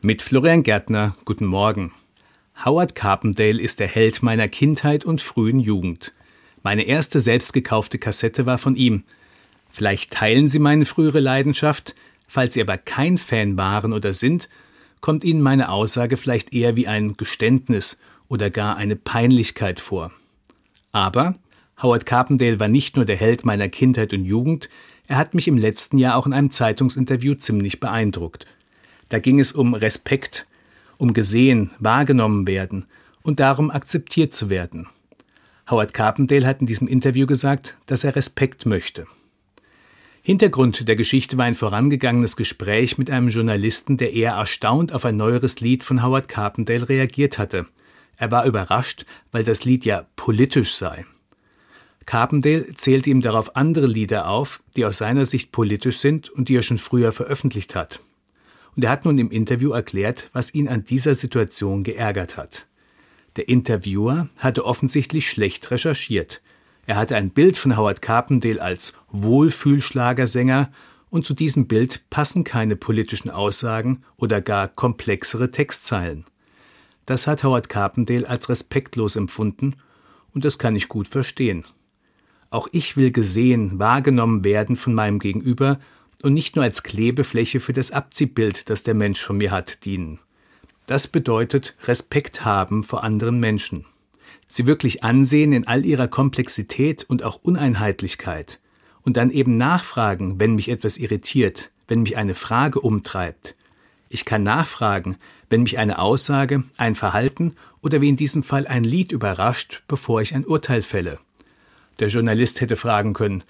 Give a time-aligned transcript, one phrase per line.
[0.00, 1.90] Mit Florian Gärtner, guten Morgen.
[2.64, 6.14] Howard Carpendale ist der Held meiner Kindheit und frühen Jugend.
[6.62, 9.02] Meine erste selbst gekaufte Kassette war von ihm.
[9.72, 11.96] Vielleicht teilen Sie meine frühere Leidenschaft,
[12.28, 14.48] falls Sie aber kein Fan waren oder sind,
[15.00, 20.12] kommt Ihnen meine Aussage vielleicht eher wie ein Geständnis oder gar eine Peinlichkeit vor.
[20.92, 21.34] Aber
[21.82, 24.68] Howard Carpendale war nicht nur der Held meiner Kindheit und Jugend,
[25.08, 28.46] er hat mich im letzten Jahr auch in einem Zeitungsinterview ziemlich beeindruckt.
[29.08, 30.46] Da ging es um Respekt,
[30.98, 32.86] um gesehen, wahrgenommen werden
[33.22, 34.86] und darum akzeptiert zu werden.
[35.70, 39.06] Howard Carpendale hat in diesem Interview gesagt, dass er Respekt möchte.
[40.22, 45.16] Hintergrund der Geschichte war ein vorangegangenes Gespräch mit einem Journalisten, der eher erstaunt auf ein
[45.16, 47.66] neueres Lied von Howard Carpendale reagiert hatte.
[48.16, 51.06] Er war überrascht, weil das Lied ja politisch sei.
[52.04, 56.56] Carpendale zählte ihm darauf andere Lieder auf, die aus seiner Sicht politisch sind und die
[56.56, 58.00] er schon früher veröffentlicht hat
[58.78, 62.68] und er hat nun im Interview erklärt, was ihn an dieser Situation geärgert hat.
[63.34, 66.40] Der Interviewer hatte offensichtlich schlecht recherchiert.
[66.86, 70.70] Er hatte ein Bild von Howard Carpendale als Wohlfühlschlagersänger
[71.10, 76.24] und zu diesem Bild passen keine politischen Aussagen oder gar komplexere Textzeilen.
[77.04, 79.74] Das hat Howard Carpendale als respektlos empfunden
[80.32, 81.64] und das kann ich gut verstehen.
[82.50, 85.80] Auch ich will gesehen, wahrgenommen werden von meinem Gegenüber
[86.22, 90.18] und nicht nur als Klebefläche für das Abziehbild, das der Mensch von mir hat, dienen.
[90.86, 93.84] Das bedeutet Respekt haben vor anderen Menschen.
[94.48, 98.60] Sie wirklich ansehen in all ihrer Komplexität und auch Uneinheitlichkeit.
[99.02, 103.54] Und dann eben nachfragen, wenn mich etwas irritiert, wenn mich eine Frage umtreibt.
[104.08, 105.16] Ich kann nachfragen,
[105.50, 110.22] wenn mich eine Aussage, ein Verhalten oder wie in diesem Fall ein Lied überrascht, bevor
[110.22, 111.18] ich ein Urteil fälle.
[111.98, 113.44] Der Journalist hätte fragen können,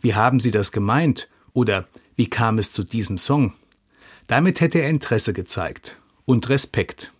[0.00, 1.28] wie haben Sie das gemeint?
[1.52, 3.54] Oder wie kam es zu diesem Song?
[4.26, 7.12] Damit hätte er Interesse gezeigt und Respekt.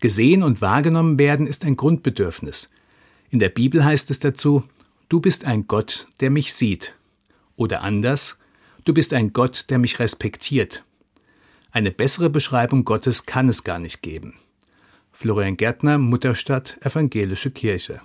[0.00, 2.68] Gesehen und wahrgenommen werden ist ein Grundbedürfnis.
[3.30, 4.64] In der Bibel heißt es dazu,
[5.08, 6.94] du bist ein Gott, der mich sieht.
[7.56, 8.36] Oder anders,
[8.84, 10.82] du bist ein Gott, der mich respektiert.
[11.70, 14.34] Eine bessere Beschreibung Gottes kann es gar nicht geben.
[15.12, 18.00] Florian Gärtner, Mutterstadt, Evangelische Kirche.